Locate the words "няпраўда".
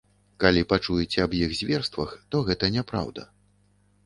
2.79-3.29